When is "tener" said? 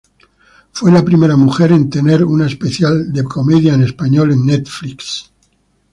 1.87-2.25